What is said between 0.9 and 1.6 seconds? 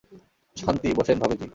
বসেন, ভাবী জি।